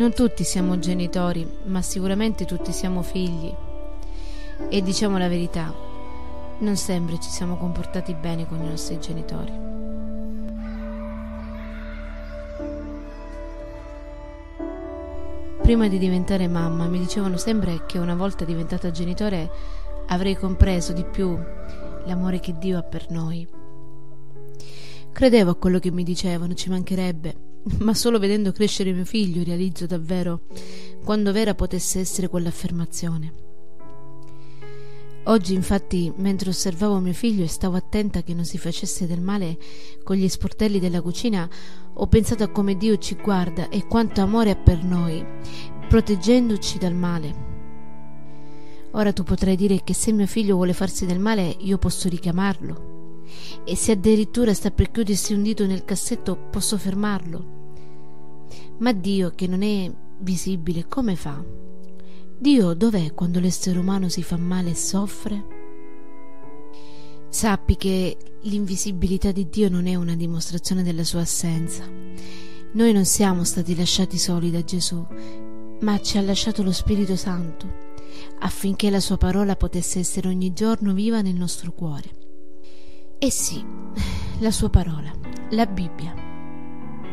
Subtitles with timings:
[0.00, 3.54] Non tutti siamo genitori, ma sicuramente tutti siamo figli.
[4.70, 5.74] E diciamo la verità,
[6.60, 9.52] non sempre ci siamo comportati bene con i nostri genitori.
[15.60, 19.50] Prima di diventare mamma mi dicevano sempre che una volta diventata genitore
[20.06, 21.38] avrei compreso di più
[22.06, 23.46] l'amore che Dio ha per noi.
[25.12, 29.86] Credevo a quello che mi dicevano, ci mancherebbe, ma solo vedendo crescere mio figlio realizzo
[29.86, 30.42] davvero
[31.04, 33.32] quando vera potesse essere quell'affermazione.
[35.24, 39.58] Oggi, infatti, mentre osservavo mio figlio e stavo attenta che non si facesse del male
[40.02, 41.48] con gli sportelli della cucina,
[41.92, 45.24] ho pensato a come Dio ci guarda e quanto amore ha per noi,
[45.88, 47.48] proteggendoci dal male.
[48.92, 52.89] Ora tu potrai dire che se mio figlio vuole farsi del male, io posso richiamarlo.
[53.70, 58.48] E se addirittura sta per chiudersi un dito nel cassetto, posso fermarlo.
[58.78, 59.88] Ma Dio, che non è
[60.18, 61.40] visibile, come fa?
[62.36, 65.44] Dio dov'è quando l'essere umano si fa male e soffre?
[67.28, 71.84] Sappi che l'invisibilità di Dio non è una dimostrazione della sua assenza.
[72.72, 75.06] Noi non siamo stati lasciati soli da Gesù,
[75.82, 77.86] ma ci ha lasciato lo Spirito Santo
[78.40, 82.19] affinché la sua parola potesse essere ogni giorno viva nel nostro cuore.
[83.22, 83.62] E sì,
[84.38, 85.12] la sua parola,
[85.50, 86.14] la Bibbia,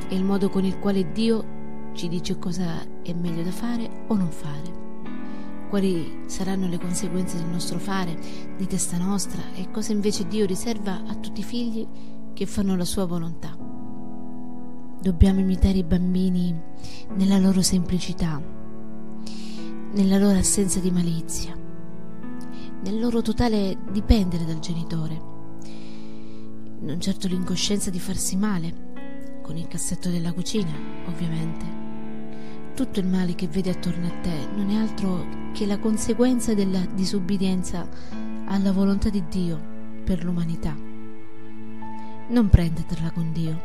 [0.08, 4.16] è il modo con il quale Dio ci dice cosa è meglio da fare o
[4.16, 8.18] non fare, quali saranno le conseguenze del nostro fare,
[8.56, 11.86] di testa nostra e cosa invece Dio riserva a tutti i figli
[12.34, 13.54] che fanno la sua volontà.
[15.02, 16.58] Dobbiamo imitare i bambini
[17.16, 18.42] nella loro semplicità,
[19.92, 21.54] nella loro assenza di malizia,
[22.82, 25.36] nel loro totale dipendere dal genitore,
[26.80, 28.74] non certo l'incoscienza di farsi male,
[29.42, 30.74] con il cassetto della cucina,
[31.08, 31.86] ovviamente
[32.78, 36.86] tutto il male che vedi attorno a te non è altro che la conseguenza della
[36.94, 37.90] disubbidienza
[38.46, 39.60] alla volontà di Dio
[40.06, 40.78] per l'umanità.
[42.28, 43.60] Non prendetela con Dio.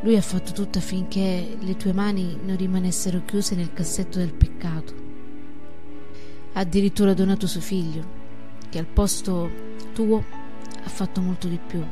[0.00, 4.94] Lui ha fatto tutto affinché le tue mani non rimanessero chiuse nel cassetto del peccato.
[6.54, 8.02] Ha addirittura donato suo figlio,
[8.70, 9.50] che al posto
[9.92, 10.24] tuo
[10.82, 11.82] ha fatto molto di più.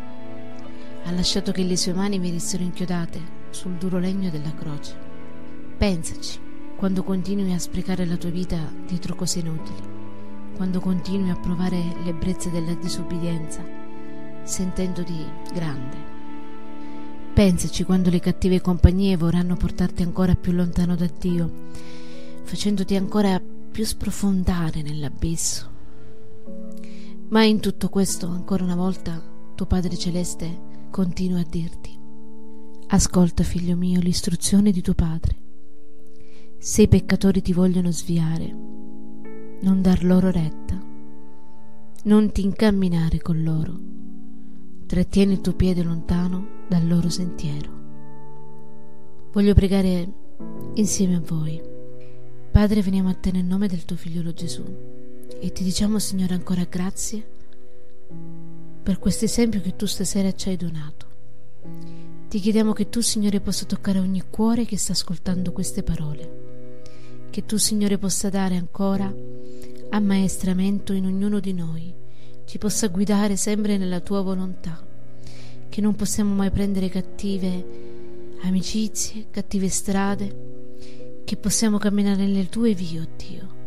[1.04, 4.94] Ha lasciato che le sue mani venissero inchiodate sul duro legno della croce.
[5.76, 6.38] Pensaci
[6.76, 9.80] quando continui a sprecare la tua vita dietro cose inutili,
[10.56, 13.64] quando continui a provare l'ebbrezza della disubbidienza,
[14.42, 15.96] sentendoti grande.
[17.32, 21.50] Pensaci quando le cattive compagnie vorranno portarti ancora più lontano da Dio,
[22.42, 25.70] facendoti ancora più sprofondare nell'abisso.
[27.28, 29.22] Ma in tutto questo, ancora una volta,
[29.54, 31.98] tuo Padre Celeste continua a dirti,
[32.88, 35.46] ascolta figlio mio l'istruzione di tuo Padre
[36.60, 38.52] se i peccatori ti vogliono sviare,
[39.60, 40.76] non dar loro retta,
[42.04, 43.78] non ti incamminare con loro,
[44.86, 47.76] trattieni il tuo piede lontano dal loro sentiero.
[49.30, 50.12] Voglio pregare
[50.74, 51.62] insieme a voi.
[52.50, 54.97] Padre, veniamo a te nel nome del tuo figliolo Gesù
[55.40, 57.36] e ti diciamo, Signore, ancora grazie
[58.82, 61.06] per questo esempio che tu stasera ci hai donato.
[62.28, 66.48] Ti chiediamo che tu, Signore, possa toccare ogni cuore che sta ascoltando queste parole
[67.30, 69.14] che tu, Signore, possa dare ancora
[69.90, 71.94] ammaestramento in ognuno di noi,
[72.44, 74.84] ci possa guidare sempre nella tua volontà,
[75.68, 77.86] che non possiamo mai prendere cattive
[78.42, 80.46] amicizie, cattive strade,
[81.24, 83.57] che possiamo camminare nelle tue vie, oh Dio.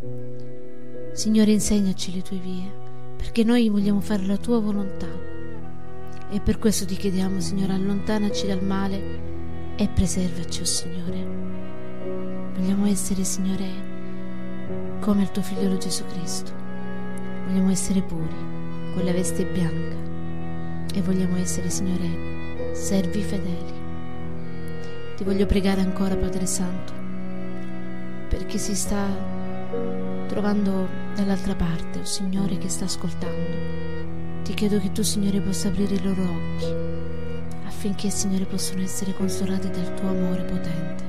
[1.14, 2.72] Signore, insegnaci le tue vie,
[3.18, 5.10] perché noi vogliamo fare la tua volontà.
[6.30, 9.20] E per questo ti chiediamo, Signore, allontanaci dal male
[9.76, 11.28] e preservaci, oh Signore.
[12.56, 13.68] Vogliamo essere, Signore,
[15.02, 16.54] come il tuo figliolo Gesù Cristo.
[17.46, 18.36] Vogliamo essere puri,
[18.94, 19.98] con la veste bianca.
[20.94, 23.74] E vogliamo essere, Signore, servi fedeli.
[25.18, 26.94] Ti voglio pregare ancora, Padre Santo,
[28.30, 29.10] perché si sta
[30.28, 34.42] trovando dall'altra parte, o oh Signore, che sta ascoltando.
[34.44, 37.00] Ti chiedo che tu, Signore, possa aprire i loro occhi
[37.66, 41.04] affinché, Signore, possano essere consolati dal tuo amore potente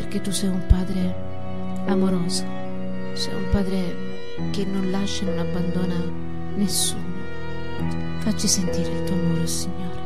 [0.00, 1.14] perché tu sei un padre
[1.86, 2.44] amoroso,
[3.12, 3.94] sei un padre
[4.50, 5.94] che non lascia e non abbandona
[6.56, 7.18] nessuno.
[8.18, 10.00] Facci sentire il tuo amore, Signore,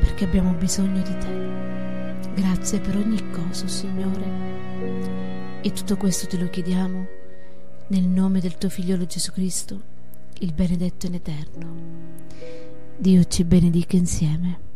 [0.00, 2.40] perché abbiamo bisogno di te.
[2.40, 4.46] Grazie per ogni cosa, Signore.
[5.62, 7.17] E tutto questo te lo chiediamo
[7.88, 9.82] nel nome del tuo figliolo Gesù Cristo,
[10.40, 11.74] il benedetto in eterno.
[12.96, 14.67] Dio ci benedica insieme.